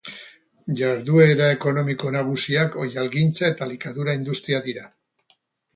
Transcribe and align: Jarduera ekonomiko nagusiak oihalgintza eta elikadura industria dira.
Jarduera 0.79 1.49
ekonomiko 1.57 2.15
nagusiak 2.17 2.81
oihalgintza 2.87 3.53
eta 3.53 3.69
elikadura 3.71 4.19
industria 4.23 4.65
dira. 4.71 4.91